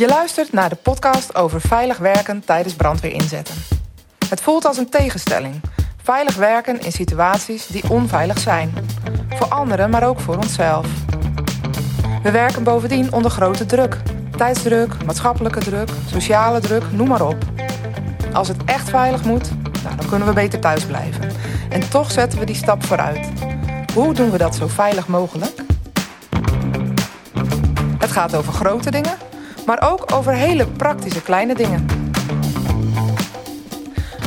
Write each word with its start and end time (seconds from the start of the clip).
Je 0.00 0.08
luistert 0.08 0.52
naar 0.52 0.68
de 0.68 0.76
podcast 0.76 1.34
over 1.34 1.60
veilig 1.60 1.98
werken 1.98 2.44
tijdens 2.44 2.74
brandweerinzetten. 2.74 3.54
Het 4.28 4.40
voelt 4.40 4.64
als 4.64 4.76
een 4.76 4.88
tegenstelling. 4.88 5.60
Veilig 6.02 6.36
werken 6.36 6.80
in 6.80 6.92
situaties 6.92 7.66
die 7.66 7.90
onveilig 7.90 8.38
zijn. 8.38 8.74
Voor 9.28 9.46
anderen, 9.46 9.90
maar 9.90 10.08
ook 10.08 10.20
voor 10.20 10.36
onszelf. 10.36 10.86
We 12.22 12.30
werken 12.30 12.62
bovendien 12.62 13.12
onder 13.12 13.30
grote 13.30 13.66
druk. 13.66 13.96
Tijdsdruk, 14.36 15.04
maatschappelijke 15.04 15.60
druk, 15.60 15.88
sociale 16.10 16.60
druk, 16.60 16.82
noem 16.92 17.08
maar 17.08 17.26
op. 17.26 17.44
Als 18.32 18.48
het 18.48 18.64
echt 18.64 18.88
veilig 18.88 19.24
moet, 19.24 19.50
nou, 19.82 19.96
dan 19.96 20.08
kunnen 20.08 20.28
we 20.28 20.34
beter 20.34 20.60
thuis 20.60 20.84
blijven. 20.84 21.30
En 21.68 21.90
toch 21.90 22.10
zetten 22.10 22.38
we 22.38 22.44
die 22.44 22.56
stap 22.56 22.84
vooruit. 22.84 23.28
Hoe 23.94 24.14
doen 24.14 24.30
we 24.30 24.38
dat 24.38 24.54
zo 24.54 24.66
veilig 24.66 25.06
mogelijk? 25.06 25.62
Het 27.98 28.10
gaat 28.10 28.34
over 28.34 28.52
grote 28.52 28.90
dingen, 28.90 29.16
maar 29.66 29.92
ook 29.92 30.12
over 30.14 30.32
hele 30.32 30.66
praktische 30.66 31.22
kleine 31.22 31.54
dingen. 31.54 31.86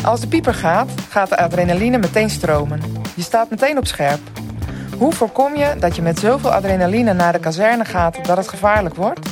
Als 0.03 0.19
de 0.19 0.27
pieper 0.27 0.53
gaat, 0.53 0.91
gaat 1.09 1.29
de 1.29 1.37
adrenaline 1.37 1.97
meteen 1.97 2.29
stromen. 2.29 2.81
Je 3.15 3.21
staat 3.21 3.49
meteen 3.49 3.77
op 3.77 3.87
scherp. 3.87 4.19
Hoe 4.97 5.13
voorkom 5.13 5.55
je 5.55 5.75
dat 5.79 5.95
je 5.95 6.01
met 6.01 6.19
zoveel 6.19 6.53
adrenaline 6.53 7.13
naar 7.13 7.31
de 7.31 7.39
kazerne 7.39 7.85
gaat 7.85 8.25
dat 8.25 8.37
het 8.37 8.47
gevaarlijk 8.47 8.95
wordt? 8.95 9.29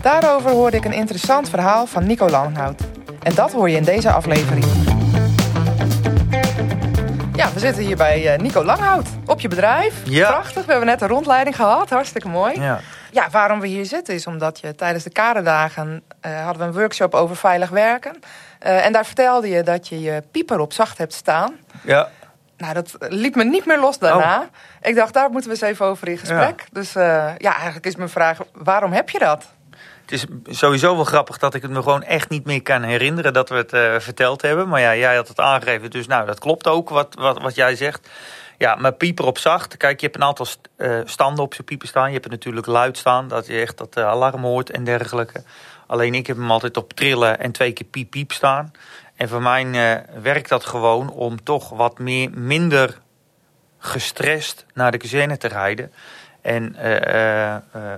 Daarover 0.00 0.50
hoorde 0.50 0.76
ik 0.76 0.84
een 0.84 0.92
interessant 0.92 1.48
verhaal 1.48 1.86
van 1.86 2.06
Nico 2.06 2.28
Langhout. 2.28 2.82
En 3.22 3.34
dat 3.34 3.52
hoor 3.52 3.70
je 3.70 3.76
in 3.76 3.84
deze 3.84 4.12
aflevering. 4.12 4.93
Ja, 7.36 7.52
we 7.52 7.58
zitten 7.58 7.82
hier 7.82 7.96
bij 7.96 8.32
eh, 8.32 8.38
Nico 8.38 8.64
Langhout 8.64 9.08
op 9.26 9.40
je 9.40 9.48
bedrijf. 9.48 10.02
Ja. 10.04 10.30
Prachtig, 10.30 10.64
we 10.64 10.70
hebben 10.70 10.88
net 10.88 11.00
een 11.00 11.08
rondleiding 11.08 11.56
gehad, 11.56 11.90
hartstikke 11.90 12.28
mooi. 12.28 12.60
Ja. 12.60 12.80
Ja, 13.10 13.30
waarom 13.30 13.60
we 13.60 13.66
hier 13.66 13.84
zitten 13.84 14.14
is 14.14 14.26
omdat 14.26 14.60
je 14.60 14.74
tijdens 14.74 15.04
de 15.04 15.10
kaderdagen 15.10 16.02
eh, 16.20 16.44
hadden 16.44 16.62
we 16.62 16.68
een 16.68 16.80
workshop 16.80 17.14
over 17.14 17.36
veilig 17.36 17.70
werken. 17.70 18.18
Eh, 18.58 18.86
en 18.86 18.92
daar 18.92 19.06
vertelde 19.06 19.48
je 19.48 19.62
dat 19.62 19.88
je 19.88 20.00
je 20.00 20.22
pieper 20.30 20.58
op 20.58 20.72
zacht 20.72 20.98
hebt 20.98 21.12
staan. 21.12 21.54
Ja. 21.82 22.08
Nou, 22.56 22.74
dat 22.74 22.96
liet 22.98 23.34
me 23.34 23.44
niet 23.44 23.66
meer 23.66 23.80
los 23.80 23.98
daarna. 23.98 24.48
Ik 24.82 24.94
dacht, 24.94 25.14
daar 25.14 25.30
moeten 25.30 25.50
we 25.50 25.56
eens 25.56 25.70
even 25.70 25.86
over 25.86 26.08
in 26.08 26.18
gesprek. 26.18 26.64
Dus 26.72 26.92
ja, 26.92 27.54
eigenlijk 27.54 27.86
is 27.86 27.96
mijn 27.96 28.08
vraag, 28.08 28.38
waarom 28.52 28.92
heb 28.92 29.10
je 29.10 29.18
dat? 29.18 29.44
Het 30.04 30.12
is 30.12 30.58
sowieso 30.58 30.94
wel 30.94 31.04
grappig 31.04 31.38
dat 31.38 31.54
ik 31.54 31.62
het 31.62 31.70
me 31.70 31.82
gewoon 31.82 32.02
echt 32.02 32.28
niet 32.28 32.44
meer 32.44 32.62
kan 32.62 32.82
herinneren 32.82 33.32
dat 33.32 33.48
we 33.48 33.54
het 33.54 33.72
eh, 33.72 33.98
verteld 33.98 34.42
hebben. 34.42 34.68
Maar 34.68 34.80
ja, 34.80 34.96
jij 34.96 35.16
had 35.16 35.28
het 35.28 35.40
aangegeven, 35.40 35.90
dus 35.90 36.06
nou, 36.06 36.26
dat 36.26 36.38
klopt 36.38 36.68
ook 36.68 36.88
wat, 36.88 37.14
wat, 37.14 37.42
wat 37.42 37.54
jij 37.54 37.76
zegt. 37.76 38.08
Ja, 38.58 38.74
maar 38.74 38.92
pieper 38.92 39.24
op 39.24 39.38
zacht. 39.38 39.76
Kijk, 39.76 40.00
je 40.00 40.06
hebt 40.06 40.18
een 40.18 40.26
aantal 40.26 40.46
eh, 40.76 41.00
standen 41.04 41.44
op 41.44 41.54
zijn 41.54 41.66
pieper 41.66 41.88
staan. 41.88 42.06
Je 42.06 42.12
hebt 42.12 42.24
het 42.24 42.32
natuurlijk 42.32 42.66
luid 42.66 42.98
staan, 42.98 43.28
dat 43.28 43.46
je 43.46 43.60
echt 43.60 43.78
dat 43.78 43.96
eh, 43.96 44.06
alarm 44.06 44.42
hoort 44.42 44.70
en 44.70 44.84
dergelijke. 44.84 45.42
Alleen 45.86 46.14
ik 46.14 46.26
heb 46.26 46.36
hem 46.36 46.50
altijd 46.50 46.76
op 46.76 46.92
trillen 46.92 47.40
en 47.40 47.52
twee 47.52 47.72
keer 47.72 47.86
piep 47.86 48.10
piep 48.10 48.32
staan. 48.32 48.72
En 49.16 49.28
voor 49.28 49.42
mij 49.42 50.04
werkt 50.22 50.48
dat 50.48 50.64
gewoon 50.64 51.10
om 51.10 51.42
toch 51.42 51.68
wat 51.68 51.98
meer, 51.98 52.30
minder 52.30 52.98
gestrest 53.78 54.66
naar 54.74 54.90
de 54.90 54.98
kazerne 54.98 55.36
te 55.36 55.48
rijden. 55.48 55.92
En 56.40 56.76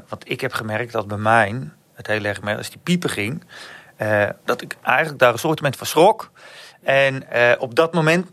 want 0.08 0.30
ik 0.30 0.40
heb 0.40 0.52
gemerkt 0.52 0.92
dat 0.92 1.06
bij 1.06 1.16
mij 1.16 1.70
het 1.96 2.06
heel 2.06 2.24
erg 2.24 2.42
merk, 2.42 2.58
als 2.58 2.70
die 2.70 2.80
piepen 2.82 3.10
ging, 3.10 3.44
eh, 3.96 4.28
dat 4.44 4.62
ik 4.62 4.76
eigenlijk 4.82 5.18
daar 5.18 5.32
een 5.32 5.38
soort 5.38 5.56
moment 5.60 5.76
van 5.76 5.86
schrok. 5.86 6.30
En 6.82 7.30
eh, 7.30 7.52
op 7.58 7.74
dat 7.74 7.94
moment 7.94 8.26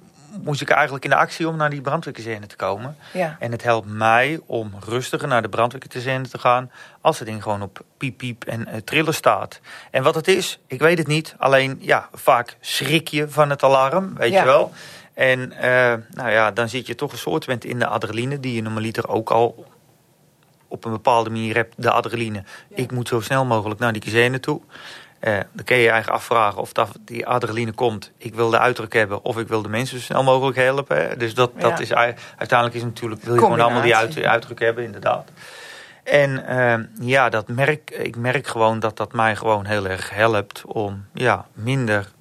moest 0.43 0.61
ik 0.61 0.69
eigenlijk 0.69 1.03
in 1.03 1.09
de 1.09 1.15
actie 1.15 1.47
om 1.47 1.55
naar 1.55 1.69
die 1.69 1.81
brandweerkazerne 1.81 2.47
te 2.47 2.55
komen. 2.55 2.97
Ja. 3.13 3.35
En 3.39 3.51
het 3.51 3.63
helpt 3.63 3.87
mij 3.89 4.39
om 4.45 4.73
rustiger 4.85 5.27
naar 5.27 5.41
de 5.41 5.49
brandweerkazerne 5.49 6.27
te 6.27 6.39
gaan 6.39 6.71
als 7.01 7.19
het 7.19 7.27
ding 7.27 7.43
gewoon 7.43 7.61
op 7.61 7.81
piep 7.97 8.17
piep 8.17 8.43
en 8.43 8.67
eh, 8.67 8.81
trillen 8.81 9.13
staat. 9.13 9.59
En 9.91 10.03
wat 10.03 10.15
het 10.15 10.27
is, 10.27 10.59
ik 10.67 10.79
weet 10.79 10.97
het 10.97 11.07
niet. 11.07 11.35
Alleen 11.37 11.77
ja, 11.81 12.09
vaak 12.13 12.57
schrik 12.59 13.07
je 13.07 13.29
van 13.29 13.49
het 13.49 13.63
alarm, 13.63 14.13
weet 14.15 14.31
Ja. 14.31 14.39
je 14.39 14.45
wel. 14.45 14.71
En 15.13 15.53
nou 16.09 16.29
ja, 16.31 16.51
dan 16.51 16.69
zit 16.69 16.87
je 16.87 16.95
toch 16.95 17.11
een 17.11 17.17
soort 17.17 17.47
moment 17.47 17.65
in 17.65 17.79
de 17.79 17.87
adrenaline 17.87 18.39
die 18.39 18.53
je 18.55 18.61
normaliter 18.61 19.07
ook 19.07 19.29
al 19.31 19.65
op 20.73 20.85
een 20.85 20.91
bepaalde 20.91 21.29
manier 21.29 21.55
hebt, 21.55 21.73
de 21.77 21.91
adrenaline. 21.91 22.43
Ik 22.69 22.91
moet 22.91 23.07
zo 23.07 23.19
snel 23.21 23.45
mogelijk 23.45 23.79
naar 23.79 23.93
die 23.93 24.01
kazerne 24.01 24.39
toe. 24.39 24.61
Eh, 25.19 25.37
dan 25.51 25.65
kun 25.65 25.75
je 25.75 25.81
je 25.83 25.89
eigen 25.89 26.11
afvragen 26.13 26.61
of 26.61 26.73
dat 26.73 26.89
die 27.01 27.25
adrenaline 27.27 27.71
komt. 27.71 28.11
Ik 28.17 28.35
wil 28.35 28.49
de 28.49 28.59
uitdruk 28.59 28.93
hebben 28.93 29.23
of 29.23 29.37
ik 29.37 29.47
wil 29.47 29.61
de 29.61 29.69
mensen 29.69 29.97
zo 29.99 30.03
snel 30.03 30.23
mogelijk 30.23 30.57
helpen. 30.57 30.97
hè. 31.09 31.17
Dus 31.17 31.33
dat, 31.33 31.51
dat 31.59 31.71
Ja. 31.77 31.83
is 31.83 31.89
ei- 31.89 32.15
uiteindelijk 32.37 32.77
is 32.79 32.83
natuurlijk 32.83 33.21
wil 33.23 33.33
je 33.33 33.39
gewoon 33.39 33.59
allemaal 33.61 33.81
die 33.81 33.95
uit, 33.95 34.23
uitdruk 34.23 34.59
hebben, 34.59 34.83
inderdaad. 34.83 35.29
En 36.03 36.47
eh, 36.47 36.79
ja, 37.07 37.29
dat 37.29 37.47
merk, 37.47 37.91
ik 37.91 38.15
merk 38.15 38.47
gewoon 38.47 38.79
dat 38.79 38.97
dat 38.97 39.13
mij 39.13 39.35
gewoon 39.35 39.65
heel 39.65 39.87
erg 39.87 40.09
helpt 40.09 40.63
om 40.65 41.05
ja, 41.13 41.45
minder 41.53 42.11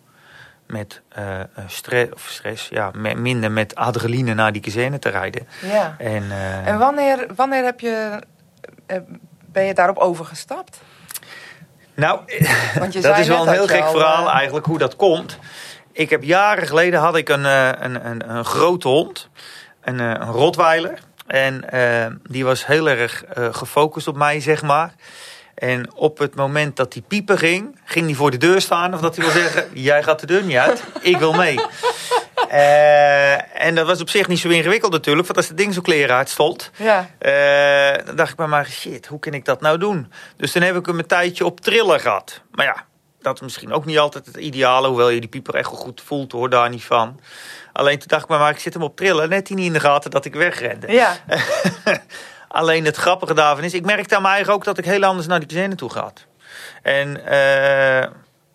met 0.67 1.01
eh, 1.09 1.41
stress, 1.67 2.13
of 2.13 2.27
stress, 2.29 2.69
ja, 2.69 2.91
minder 3.17 3.51
met 3.53 3.75
adrenaline 3.75 4.35
naar 4.35 4.53
die 4.53 4.63
kazerne 4.63 4.99
te 4.99 5.09
rijden. 5.09 5.47
Ja. 5.63 5.95
En, 5.99 6.23
eh, 6.31 6.67
En 6.69 6.79
wanneer, 6.79 7.27
wanneer 7.37 7.65
heb 7.65 7.81
je, 7.81 8.09
eh, 8.13 8.17
ben 9.53 9.65
je 9.65 9.75
daarop 9.75 9.99
overgestapt? 9.99 10.81
Nou, 11.95 12.21
Want 12.79 12.93
je 12.93 13.01
dat 13.11 13.19
is 13.19 13.29
wel 13.29 13.47
een 13.47 13.53
heel 13.53 13.67
gek 13.67 13.83
al, 13.83 13.91
verhaal 13.91 14.27
eh, 14.27 14.35
eigenlijk 14.35 14.67
hoe 14.67 14.79
dat 14.79 14.97
komt. 14.97 15.39
Ik 15.93 16.11
heb 16.11 16.23
jaren 16.23 16.67
geleden 16.67 17.01
had 17.01 17.17
ik 17.17 17.29
een, 17.29 17.47
eh, 17.47 17.71
een, 17.79 18.07
een, 18.07 18.31
een 18.31 18.45
grote 18.45 18.89
hond, 18.89 19.29
een, 19.81 20.01
eh, 20.01 20.07
een 20.07 20.33
Rottweiler. 20.33 20.99
En 21.27 21.71
eh, 21.71 22.07
die 22.31 22.45
was 22.45 22.67
heel 22.67 22.89
erg 22.89 23.25
eh, 23.25 23.55
gefocust 23.55 24.09
op 24.09 24.17
mij, 24.17 24.41
zeg 24.41 24.63
maar. 24.63 24.95
En 25.55 25.95
op 25.95 26.19
het 26.19 26.35
moment 26.35 26.77
dat 26.77 26.93
die 26.93 27.03
piepen 27.09 27.39
ging, 27.39 27.81
ging 27.85 28.07
die 28.07 28.17
voor 28.17 28.31
de 28.31 28.37
deur 28.37 28.61
staan. 28.61 28.95
Of 28.95 29.01
dat 29.01 29.17
hij 29.17 29.25
wil 29.25 29.35
zeggen, 29.35 29.69
jij 29.73 30.03
gaat 30.03 30.21
de 30.21 30.27
deur 30.27 30.43
niet 30.43 30.57
uit, 30.57 30.83
ik 31.01 31.17
wil 31.17 31.33
mee. 31.33 31.61
Eh, 32.53 33.65
en 33.67 33.75
dat 33.75 33.87
was 33.87 34.01
op 34.01 34.09
zich 34.09 34.29
niet 34.29 34.39
zo 34.39 34.49
ingewikkeld 34.49 34.93
natuurlijk. 34.93 35.27
Want 35.27 35.39
als 35.39 35.49
het 35.49 35.57
ding 35.57 35.75
zo 35.75 35.81
kleren 35.81 36.17
uitstond, 36.17 36.71
Ja, 36.77 37.09
eh, 37.19 38.07
dan 38.07 38.17
dacht 38.17 38.31
ik 38.31 38.37
bij 38.37 38.47
mij, 38.47 38.65
shit, 38.65 39.07
hoe 39.07 39.19
kan 39.19 39.33
ik 39.35 39.45
dat 39.45 39.61
nou 39.61 39.79
doen? 39.79 40.13
Dus 40.37 40.53
toen 40.53 40.63
heb 40.63 40.77
ik 40.77 40.87
hem 40.87 40.99
een 40.99 41.07
tijdje 41.07 41.45
op 41.45 41.61
trillen 41.61 42.01
gehad. 42.01 42.41
Maar 42.51 42.65
ja, 42.67 42.85
dat 43.21 43.35
is 43.35 43.41
misschien 43.41 43.73
ook 43.73 43.85
niet 43.85 43.99
altijd 43.99 44.27
het 44.27 44.37
ideale. 44.37 44.89
Hoewel 44.89 45.09
je 45.09 45.21
die 45.21 45.29
pieper 45.29 45.55
echt 45.55 45.71
wel 45.71 45.81
goed 45.81 46.03
voelt, 46.05 46.33
hoor, 46.33 46.51
daar 46.51 46.69
niet 46.69 46.85
van. 46.85 47.21
Alleen 47.73 47.99
toen 47.99 48.09
dacht 48.09 48.23
ik 48.23 48.29
bij 48.29 48.39
mij, 48.39 48.51
ik 48.51 48.59
zit 48.59 48.75
hem 48.75 48.83
op 48.83 48.97
trillen. 48.97 49.29
Net 49.29 49.49
hij 49.49 49.57
niet 49.57 49.67
in 49.67 49.73
de 49.73 49.81
gaten 49.81 50.11
dat 50.11 50.25
ik 50.25 50.35
wegrende. 50.35 50.93
ja, 50.93 51.17
Alleen 52.49 52.85
het 52.85 52.97
grappige 52.97 53.35
daarvan 53.35 53.65
is, 53.65 53.75
ik 53.75 53.85
merkte 53.85 54.17
aan 54.17 54.27
eigen 54.27 54.53
ook 54.53 54.65
dat 54.65 54.79
ik 54.79 54.85
heel 54.85 55.05
anders 55.05 55.27
naar 55.27 55.39
die 55.39 55.49
kazerne 55.49 55.75
toe 55.75 55.91
ga. 55.91 56.13
En 56.83 57.27
eh, 57.27 58.09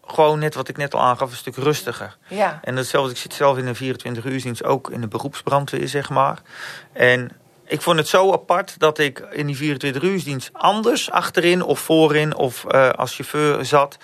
gewoon 0.08 0.40
net 0.40 0.56
wat 0.56 0.68
ik 0.68 0.78
net 0.78 0.94
al 0.94 1.02
aangaf, 1.02 1.30
een 1.32 1.38
stuk 1.38 1.56
rustiger. 1.56 2.18
ja. 2.28 2.60
En 2.64 2.76
datzelfde, 2.76 3.12
ik 3.12 3.18
zit 3.18 3.34
zelf 3.34 3.58
in 3.58 3.68
een 3.68 3.76
24 3.76 4.26
uursdienst, 4.26 4.64
ook 4.64 4.90
in 4.92 5.02
de 5.02 5.08
beroepsbrandweer, 5.08 5.88
zeg 5.88 6.10
maar. 6.10 6.42
En 6.94 7.32
ik 7.66 7.82
vond 7.82 7.98
het 7.98 8.08
zo 8.08 8.32
apart 8.34 8.80
dat 8.80 8.98
ik 8.98 9.28
in 9.32 9.46
die 9.48 9.58
24 9.58 10.02
uursdienst 10.04 10.50
anders 10.54 11.12
achterin 11.12 11.62
of 11.64 11.80
voorin 11.80 12.36
of 12.36 12.66
eh, 12.66 12.90
als 12.90 13.16
chauffeur 13.16 13.66
zat, 13.66 13.98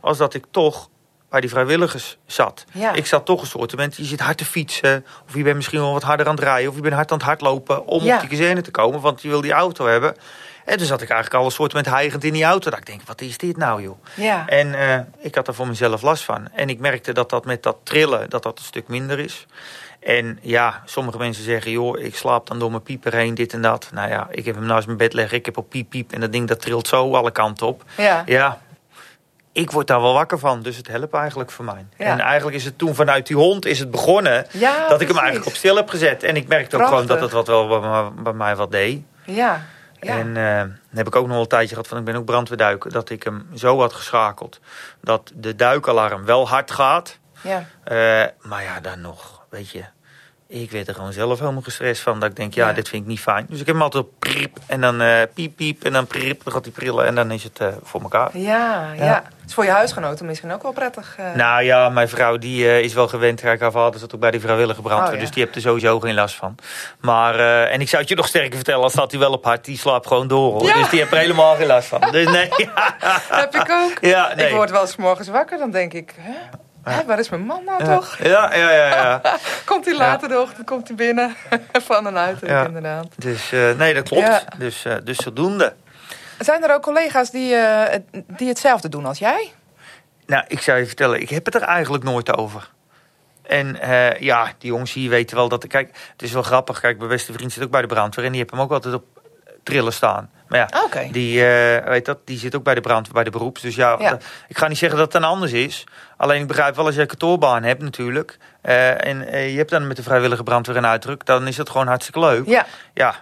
als 0.00 0.18
dat 0.18 0.34
ik 0.34 0.44
toch 0.50 0.88
bij 1.30 1.40
die 1.40 1.50
vrijwilligers 1.50 2.16
zat. 2.26 2.64
Ja. 2.72 2.92
Ik 2.92 3.06
zat 3.06 3.24
toch 3.26 3.40
een 3.40 3.46
soort 3.46 3.96
je 3.96 4.04
zit 4.04 4.20
hard 4.20 4.38
te 4.38 4.44
fietsen, 4.44 5.04
of 5.28 5.34
je 5.34 5.42
bent 5.42 5.56
misschien 5.56 5.80
wel 5.80 5.92
wat 5.92 6.02
harder 6.02 6.26
aan 6.26 6.34
het 6.34 6.44
rijden, 6.44 6.68
of 6.70 6.76
je 6.76 6.82
bent 6.82 6.94
hard 6.94 7.10
aan 7.12 7.16
het 7.18 7.26
hardlopen 7.26 7.86
om 7.86 8.02
Ja. 8.04 8.14
op 8.14 8.20
die 8.20 8.28
kazerne 8.30 8.60
te 8.60 8.70
komen, 8.70 9.00
want 9.00 9.22
je 9.22 9.28
wil 9.28 9.40
die 9.40 9.52
auto 9.52 9.86
hebben. 9.86 10.14
En 10.68 10.76
toen 10.76 10.86
zat 10.86 11.02
ik 11.02 11.08
eigenlijk 11.10 11.40
al 11.40 11.46
een 11.46 11.54
soort 11.56 11.72
moment 11.74 11.94
hijgend 11.94 12.24
in 12.24 12.32
die 12.32 12.44
auto. 12.44 12.70
Dat 12.70 12.78
ik 12.78 12.86
denk, 12.86 13.00
wat 13.06 13.20
is 13.20 13.38
dit 13.38 13.56
nou 13.56 13.82
joh? 13.82 14.04
ja. 14.14 14.46
En 14.46 14.74
eh, 14.74 15.00
ik 15.18 15.34
had 15.34 15.48
er 15.48 15.54
voor 15.54 15.66
mezelf 15.68 16.02
last 16.02 16.24
van. 16.24 16.48
En 16.52 16.68
ik 16.68 16.78
merkte 16.78 17.12
dat 17.12 17.30
dat 17.30 17.44
met 17.44 17.62
dat 17.62 17.76
trillen, 17.82 18.30
dat 18.30 18.42
dat 18.42 18.58
een 18.58 18.64
stuk 18.64 18.88
minder 18.88 19.18
is. 19.18 19.46
En 20.00 20.38
ja, 20.42 20.82
sommige 20.84 21.18
mensen 21.18 21.44
zeggen, 21.44 21.70
joh, 21.70 21.98
ik 22.00 22.16
slaap 22.16 22.46
dan 22.46 22.58
door 22.58 22.70
mijn 22.70 22.82
pieper 22.82 23.14
heen, 23.14 23.34
dit 23.34 23.52
en 23.52 23.62
dat. 23.62 23.88
Nou 23.92 24.08
ja, 24.10 24.26
ik 24.30 24.44
heb 24.44 24.54
hem 24.54 24.64
naast 24.66 24.86
mijn 24.86 24.98
bed 24.98 25.12
liggen, 25.12 25.38
ik 25.38 25.44
heb 25.44 25.56
op 25.56 25.68
piep 25.68 25.90
piep 25.90 26.12
en 26.12 26.20
dat 26.20 26.32
ding 26.32 26.48
dat 26.48 26.60
trilt 26.60 26.88
zo 26.88 27.14
alle 27.14 27.30
kanten 27.30 27.66
op. 27.66 27.82
ja. 27.96 28.22
Ja, 28.26 28.58
ik 29.52 29.70
word 29.70 29.86
daar 29.86 30.00
wel 30.00 30.12
wakker 30.12 30.38
van, 30.38 30.62
dus 30.62 30.76
het 30.76 30.88
helpt 30.88 31.14
eigenlijk 31.14 31.50
voor 31.50 31.64
mij. 31.64 31.86
Ja. 31.96 32.04
En 32.06 32.20
eigenlijk 32.20 32.56
is 32.56 32.64
het 32.64 32.78
toen 32.78 32.94
vanuit 32.94 33.26
die 33.26 33.36
hond 33.36 33.66
is 33.66 33.78
het 33.78 33.90
begonnen 33.90 34.46
Ja, 34.52 34.72
dat 34.72 34.82
ik 34.82 34.88
hem 34.88 34.98
precies. 34.98 35.16
eigenlijk 35.16 35.46
op 35.46 35.54
stil 35.54 35.76
heb 35.76 35.88
gezet. 35.88 36.22
En 36.22 36.36
ik 36.36 36.48
merkte 36.48 36.76
ook 36.76 36.86
gewoon 36.86 37.06
dat 37.06 37.20
het 37.20 37.32
wat 37.32 37.46
wel 37.46 38.12
bij 38.22 38.32
mij 38.32 38.56
wat 38.56 38.70
deed. 38.70 39.02
Ja, 39.24 39.66
ja. 40.00 40.18
En 40.18 40.36
eh, 40.36 40.58
dan 40.58 40.78
heb 40.94 41.06
ik 41.06 41.16
ook 41.16 41.22
nog 41.22 41.32
wel 41.32 41.40
een 41.40 41.48
tijdje 41.48 41.68
gehad 41.68 41.88
van 41.88 41.98
ik 41.98 42.04
ben 42.04 42.16
ook 42.16 42.24
brandweerduiker. 42.24 42.92
Dat 42.92 43.10
ik 43.10 43.22
hem 43.22 43.48
zo 43.54 43.80
had 43.80 43.92
geschakeld 43.92 44.60
dat 45.00 45.32
de 45.34 45.56
duikalarm 45.56 46.24
wel 46.24 46.48
hard 46.48 46.70
gaat. 46.70 47.18
ja. 47.42 47.64
Eh, 47.84 48.26
maar 48.48 48.62
ja, 48.62 48.80
dan 48.80 49.00
nog, 49.00 49.42
weet 49.48 49.70
je. 49.70 49.84
Ik 50.50 50.70
werd 50.70 50.88
er 50.88 50.94
gewoon 50.94 51.12
zelf 51.12 51.38
helemaal 51.38 51.62
gestrest 51.62 52.02
van. 52.02 52.20
Dat 52.20 52.30
ik 52.30 52.36
denk, 52.36 52.54
ja, 52.54 52.72
dit 52.72 52.88
vind 52.88 53.02
ik 53.02 53.08
niet 53.08 53.20
fijn. 53.20 53.46
Dus 53.48 53.60
ik 53.60 53.66
heb 53.66 53.74
hem 53.74 53.84
altijd 53.84 54.04
op 54.04 54.10
priep 54.18 54.58
en 54.66 54.80
dan 54.80 55.02
uh, 55.02 55.22
piep, 55.34 55.56
piep 55.56 55.84
en 55.84 55.92
dan 55.92 56.06
priep. 56.06 56.44
Dan 56.44 56.52
gaat 56.52 56.64
hij 56.64 56.72
prillen 56.72 57.06
en 57.06 57.14
dan 57.14 57.30
is 57.30 57.44
het 57.44 57.60
uh, 57.60 57.68
voor 57.82 58.00
elkaar. 58.02 58.38
Ja, 58.38 58.92
ja, 58.96 59.04
ja. 59.04 59.14
Het 59.14 59.46
is 59.46 59.54
voor 59.54 59.64
je 59.64 59.70
huisgenoten 59.70 60.26
misschien 60.26 60.52
ook 60.52 60.62
wel 60.62 60.72
prettig. 60.72 61.16
Uh... 61.20 61.34
Nou 61.34 61.62
ja, 61.62 61.88
mijn 61.88 62.08
vrouw 62.08 62.36
die 62.36 62.82
is 62.82 62.94
wel 62.94 63.08
gewend. 63.08 63.42
Haar 63.42 63.72
vader 63.72 64.00
zat 64.00 64.14
ook 64.14 64.20
bij 64.20 64.30
die 64.30 64.40
vrijwillige 64.40 64.82
brandweer. 64.82 65.14
Oh, 65.14 65.20
dus 65.20 65.30
die 65.30 65.42
heeft 65.42 65.54
er 65.54 65.62
sowieso 65.62 66.00
geen 66.00 66.14
last 66.14 66.34
van. 66.34 66.54
Maar, 67.00 67.38
en 67.64 67.80
ik 67.80 67.88
zou 67.88 68.00
het 68.00 68.10
je 68.10 68.16
nog 68.16 68.26
sterker 68.26 68.54
vertellen, 68.54 68.82
als 68.82 68.92
staat 68.92 69.10
hij 69.10 69.20
wel 69.20 69.32
op 69.32 69.44
hart. 69.44 69.64
Die 69.64 69.78
slaapt 69.78 70.06
gewoon 70.06 70.28
door. 70.28 70.52
Hoor. 70.52 70.72
Dus 70.72 70.88
die 70.88 70.98
heeft 70.98 71.12
er 71.12 71.18
helemaal 71.18 71.56
geen 71.56 71.66
last 71.66 71.88
van. 71.88 72.00
Dus 72.10 72.30
nee, 72.30 72.50
Heb 73.28 73.54
ik 73.54 73.70
ook. 73.70 73.98
Ja, 74.00 74.34
nee. 74.34 74.46
Ik 74.46 74.54
word 74.54 74.70
wel 74.70 74.80
eens 74.80 74.96
morgens 74.96 75.28
wakker, 75.28 75.58
dan 75.58 75.70
denk 75.70 75.92
ik... 75.92 76.14
Hè? 76.16 76.58
Hé, 76.88 77.04
waar 77.04 77.18
is 77.18 77.28
mijn 77.28 77.42
man 77.42 77.64
nou 77.64 77.84
toch? 77.84 78.16
Ja, 78.18 78.54
ja, 78.54 78.70
ja. 78.70 78.86
ja. 78.86 79.20
komt 79.64 79.84
hij 79.84 79.96
later 79.96 80.28
de 80.28 80.40
ochtend 80.40 80.66
komt 80.66 80.88
hij 80.88 80.96
binnen 80.96 81.36
van 81.88 82.06
een 82.06 82.16
uitdruk 82.16 82.66
inderdaad. 82.66 83.06
Dus 83.16 83.52
uh, 83.52 83.72
nee, 83.72 83.94
dat 83.94 84.08
klopt. 84.08 84.44
Dus, 84.58 84.84
uh, 84.84 84.94
dus 85.04 85.16
zodoende. 85.16 85.74
Zijn 86.38 86.64
er 86.64 86.74
ook 86.74 86.82
collega's 86.82 87.30
die, 87.30 87.54
uh, 87.54 87.82
die 88.26 88.48
hetzelfde 88.48 88.88
doen 88.88 89.06
als 89.06 89.18
jij? 89.18 89.52
Nou, 90.26 90.44
ik 90.48 90.60
zou 90.60 90.78
je 90.78 90.86
vertellen, 90.86 91.20
ik 91.20 91.30
heb 91.30 91.44
het 91.44 91.54
er 91.54 91.62
eigenlijk 91.62 92.04
nooit 92.04 92.36
over. 92.36 92.70
En 93.42 93.76
ja, 94.18 94.52
die 94.58 94.70
jongens 94.70 94.92
hier 94.92 95.10
weten 95.10 95.36
wel 95.36 95.48
dat... 95.48 95.66
Kijk, 95.66 95.88
het 96.12 96.22
is 96.22 96.32
wel 96.32 96.42
grappig. 96.42 96.80
Kijk, 96.80 96.98
mijn 96.98 97.10
beste 97.10 97.32
vriend 97.32 97.52
zit 97.52 97.64
ook 97.64 97.70
bij 97.70 97.80
de 97.80 97.86
brandweer... 97.86 98.24
en 98.24 98.30
die 98.30 98.40
heeft 98.40 98.52
hem 98.52 98.60
ook 98.60 98.72
altijd 98.72 98.94
op 98.94 99.04
trillen 99.62 99.92
staan. 99.92 100.30
Maar 100.48 100.58
ja, 100.58 101.08
die, 101.12 101.38
uh, 101.38 101.84
weet 101.84 102.04
dat, 102.04 102.18
die 102.24 102.38
zit 102.38 102.56
ook 102.56 102.62
bij 102.62 102.74
de 102.74 102.80
brand, 102.80 103.12
bij 103.12 103.24
de 103.24 103.30
beroeps. 103.30 103.60
Dus 103.60 103.74
ja, 103.74 104.18
ik 104.48 104.58
ga 104.58 104.68
niet 104.68 104.78
zeggen 104.78 104.98
dat 104.98 105.12
het 105.12 105.22
dan 105.22 105.30
anders 105.30 105.52
is. 105.52 105.84
Alleen 106.16 106.40
ik 106.40 106.46
begrijp 106.46 106.76
wel 106.76 106.86
als 106.86 106.94
je 106.94 107.00
een 107.00 107.06
kantoorbaan 107.06 107.62
hebt 107.62 107.82
natuurlijk. 107.82 108.38
Uh, 108.64 109.06
en 109.06 109.34
uh, 109.34 109.50
je 109.50 109.56
hebt 109.56 109.70
dan 109.70 109.86
met 109.86 109.96
de 109.96 110.02
vrijwillige 110.02 110.42
brandweer 110.42 110.76
een 110.76 110.86
uitdruk. 110.86 111.26
Dan 111.26 111.46
is 111.46 111.56
dat 111.56 111.70
gewoon 111.70 111.86
hartstikke 111.86 112.20
leuk. 112.20 112.46
Ja, 112.46 112.66
ja, 112.94 113.14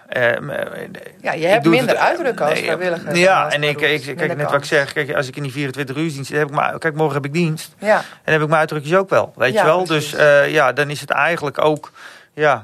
ja 1.21 1.33
je 1.33 1.47
hebt 1.47 1.65
minder 1.65 1.95
het, 1.95 1.97
uitdruk 1.97 2.41
als 2.41 2.59
vrijwilliger. 2.59 3.15
Ja, 3.15 3.51
en 3.51 3.63
ik, 3.63 3.81
ik, 3.81 4.15
kijk 4.15 4.35
net 4.35 4.49
wat 4.49 4.59
ik 4.59 4.65
zeg. 4.65 4.93
Kijk, 4.93 5.13
als 5.13 5.27
ik 5.27 5.35
in 5.35 5.43
die 5.43 5.51
24 5.51 5.95
uur 5.95 6.11
dienst 6.11 6.31
heb 6.31 6.47
ik 6.47 6.53
maar, 6.53 6.77
kijk, 6.77 6.95
morgen 6.95 7.15
heb 7.15 7.25
ik 7.25 7.33
dienst. 7.33 7.75
Ja. 7.79 8.03
En 8.23 8.31
heb 8.31 8.41
ik 8.41 8.47
mijn 8.47 8.59
uitdrukjes 8.59 8.95
ook 8.95 9.09
wel. 9.09 9.33
Weet 9.35 9.53
je 9.53 9.63
wel? 9.63 9.85
Dus 9.85 10.15
ja, 10.47 10.73
dan 10.73 10.89
is 10.89 11.01
het 11.01 11.09
eigenlijk 11.09 11.63
ook 11.63 11.91
ja, 12.33 12.63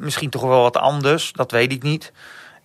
misschien 0.00 0.30
toch 0.30 0.42
wel 0.42 0.62
wat 0.62 0.76
anders. 0.76 1.32
Dat 1.32 1.50
weet 1.50 1.72
ik 1.72 1.82
niet. 1.82 2.12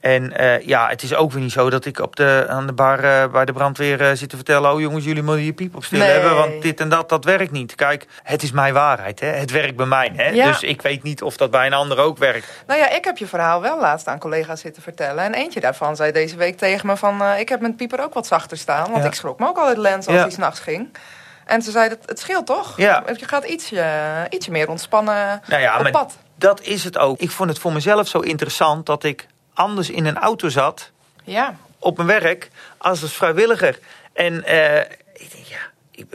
En 0.05 0.33
uh, 0.41 0.59
ja, 0.59 0.89
het 0.89 1.03
is 1.03 1.15
ook 1.15 1.31
weer 1.31 1.41
niet 1.41 1.51
zo 1.51 1.69
dat 1.69 1.85
ik 1.85 1.99
op 1.99 2.15
de, 2.15 2.45
aan 2.49 2.67
de 2.67 2.73
bar 2.73 3.03
uh, 3.03 3.27
bij 3.27 3.45
de 3.45 3.53
brandweer 3.53 4.01
uh, 4.01 4.11
zit 4.13 4.29
te 4.29 4.35
vertellen... 4.35 4.73
oh 4.73 4.79
jongens, 4.79 5.05
jullie 5.05 5.23
moeten 5.23 5.43
je 5.43 5.53
piep 5.53 5.75
op 5.75 5.83
stil 5.83 5.99
hebben, 5.99 6.35
want 6.35 6.61
dit 6.61 6.79
en 6.79 6.89
dat, 6.89 7.09
dat 7.09 7.23
werkt 7.23 7.51
niet. 7.51 7.75
Kijk, 7.75 8.05
het 8.23 8.43
is 8.43 8.51
mijn 8.51 8.73
waarheid, 8.73 9.19
hè? 9.19 9.27
het 9.27 9.51
werkt 9.51 9.75
bij 9.75 9.85
mij. 9.85 10.11
Hè? 10.15 10.29
Ja. 10.29 10.47
Dus 10.47 10.61
ik 10.61 10.81
weet 10.81 11.03
niet 11.03 11.21
of 11.21 11.37
dat 11.37 11.51
bij 11.51 11.65
een 11.65 11.73
ander 11.73 11.97
ook 11.97 12.17
werkt. 12.17 12.63
Nou 12.67 12.79
ja, 12.79 12.89
ik 12.89 13.03
heb 13.03 13.17
je 13.17 13.27
verhaal 13.27 13.61
wel 13.61 13.79
laatst 13.79 14.07
aan 14.07 14.19
collega's 14.19 14.61
zitten 14.61 14.81
vertellen. 14.81 15.23
En 15.23 15.33
eentje 15.33 15.59
daarvan 15.59 15.95
zei 15.95 16.11
deze 16.11 16.35
week 16.35 16.57
tegen 16.57 16.87
me 16.87 16.97
van... 16.97 17.23
ik 17.23 17.49
heb 17.49 17.61
mijn 17.61 17.75
pieper 17.75 18.03
ook 18.03 18.13
wat 18.13 18.27
zachter 18.27 18.57
staan, 18.57 18.91
want 18.91 19.03
ja. 19.03 19.09
ik 19.09 19.13
schrok 19.13 19.39
me 19.39 19.47
ook 19.47 19.57
al 19.57 19.67
het 19.67 19.77
lens 19.77 20.07
als 20.07 20.15
ja. 20.15 20.21
hij 20.21 20.31
s'nachts 20.31 20.59
ging. 20.59 20.97
En 21.45 21.61
ze 21.61 21.71
zei, 21.71 21.89
dat 21.89 21.97
het 22.05 22.19
scheelt 22.19 22.45
toch? 22.45 22.77
Ja. 22.77 23.03
Je 23.17 23.27
gaat 23.27 23.45
ietsje, 23.45 23.85
ietsje 24.29 24.51
meer 24.51 24.69
ontspannen 24.69 25.41
nou 25.47 25.61
ja, 25.61 25.79
op 25.79 25.91
pad. 25.91 26.17
Dat 26.35 26.61
is 26.61 26.83
het 26.83 26.97
ook. 26.97 27.19
Ik 27.19 27.31
vond 27.31 27.49
het 27.49 27.59
voor 27.59 27.73
mezelf 27.73 28.07
zo 28.07 28.19
interessant 28.19 28.85
dat 28.85 29.03
ik 29.03 29.27
anders 29.55 29.89
in 29.89 30.05
een 30.05 30.17
auto 30.17 30.49
zat. 30.49 30.91
Ja. 31.23 31.55
Op 31.79 31.97
mijn 31.97 32.21
werk 32.21 32.49
als 32.77 33.01
als 33.01 33.13
vrijwilliger. 33.13 33.79
En 34.13 34.33
uh, 34.33 34.79
ik 35.13 35.31
denk, 35.31 35.45
ja, 35.45 35.59
ik, 35.91 36.05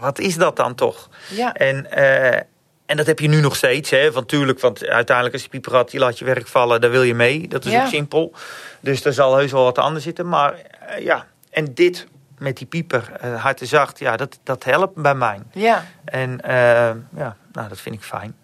wat 0.00 0.18
is 0.18 0.36
dat 0.36 0.56
dan 0.56 0.74
toch? 0.74 1.08
Ja. 1.28 1.52
En, 1.52 1.86
uh, 1.96 2.34
en 2.86 2.96
dat 2.96 3.06
heb 3.06 3.18
je 3.18 3.28
nu 3.28 3.40
nog 3.40 3.56
steeds. 3.56 3.90
Hè? 3.90 4.12
Want 4.12 4.28
tuurlijk, 4.28 4.60
want 4.60 4.86
uiteindelijk 4.86 5.34
als 5.34 5.44
je 5.44 5.50
pieper 5.50 5.74
had, 5.74 5.92
je 5.92 5.98
laat 5.98 6.18
je 6.18 6.24
werk 6.24 6.46
vallen, 6.46 6.80
daar 6.80 6.90
wil 6.90 7.02
je 7.02 7.14
mee. 7.14 7.48
Dat 7.48 7.64
is 7.64 7.74
ook 7.74 7.86
simpel. 7.86 8.32
Dus 8.80 9.04
er 9.04 9.12
zal 9.12 9.36
heus 9.36 9.52
wel 9.52 9.64
wat 9.64 9.78
anders 9.78 10.04
zitten. 10.04 10.28
Maar 10.28 10.54
uh, 10.54 11.04
ja, 11.04 11.26
en 11.50 11.74
dit 11.74 12.06
met 12.38 12.56
die 12.56 12.66
pieper, 12.66 13.12
hard 13.36 13.60
en 13.60 13.66
zacht, 13.66 13.98
ja, 13.98 14.16
dat, 14.16 14.38
dat 14.42 14.64
helpt 14.64 14.94
bij 14.94 15.14
mij. 15.14 15.40
Ja. 15.52 15.84
En 16.04 16.40
ja, 17.16 17.36
nou, 17.52 17.68
dat 17.68 17.80
vind 17.80 17.94
ik 17.94 18.02
fijn. 18.02 18.36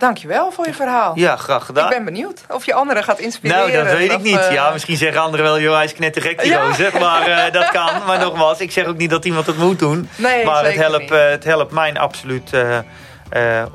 Dankjewel 0.00 0.50
voor 0.50 0.66
je 0.66 0.74
verhaal. 0.74 1.12
Ja, 1.14 1.36
graag 1.36 1.64
gedaan. 1.64 1.84
Ik 1.84 1.96
ben 1.96 2.04
benieuwd 2.04 2.40
of 2.48 2.66
je 2.66 2.74
anderen 2.74 3.04
gaat 3.04 3.18
inspireren. 3.18 3.72
Nou, 3.72 3.84
dat 3.84 3.96
weet 3.96 4.12
ik 4.12 4.22
niet. 4.22 4.34
Uh... 4.34 4.52
Ja, 4.52 4.70
misschien 4.70 4.96
zeggen 4.96 5.20
anderen 5.20 5.46
wel, 5.46 5.60
joh, 5.60 5.74
hij 5.74 5.84
is 5.84 5.92
knettergek 5.92 6.42
die 6.42 6.50
ja. 6.50 6.64
Maar 6.98 7.28
uh, 7.28 7.52
dat 7.52 7.70
kan. 7.70 7.90
Maar 8.06 8.18
nogmaals, 8.18 8.60
ik 8.60 8.70
zeg 8.70 8.86
ook 8.86 8.96
niet 8.96 9.10
dat 9.10 9.24
iemand 9.24 9.46
het 9.46 9.56
moet 9.56 9.78
doen. 9.78 10.08
Nee, 10.16 10.44
maar 10.44 10.64
het 10.64 10.74
helpt, 10.74 11.10
uh, 11.10 11.28
het 11.28 11.44
helpt 11.44 11.72
mij 11.72 11.94
absoluut 11.94 12.50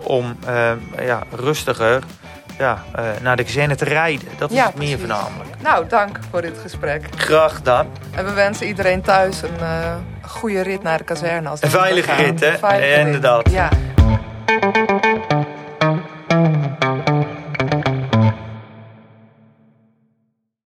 om 0.03 0.39
ja, 1.01 1.23
rustiger 1.31 2.03
ja, 2.57 2.83
naar 3.21 3.35
de 3.35 3.43
kazerne 3.43 3.75
te 3.75 3.85
rijden. 3.85 4.27
Dat 4.37 4.51
is 4.51 4.57
ja, 4.57 4.65
het 4.65 4.75
meer 4.75 4.99
voornamelijk. 4.99 5.49
Nou, 5.61 5.87
dank 5.87 6.19
voor 6.31 6.41
dit 6.41 6.57
gesprek. 6.61 7.07
Graag 7.15 7.55
gedaan. 7.55 7.87
En 8.11 8.25
we 8.25 8.33
wensen 8.33 8.67
iedereen 8.67 9.01
thuis 9.01 9.41
een 9.41 10.03
goede 10.21 10.61
rit 10.61 10.83
naar 10.83 10.97
de 10.97 11.03
kazerne. 11.03 11.49
Als 11.49 11.61
een 11.61 11.69
veilige 11.69 12.15
rit, 12.15 12.39
hè? 12.39 12.57
Veilige 12.57 12.99
Inderdaad. 12.99 13.47
Rit. 13.47 13.53
Ja. 13.53 13.69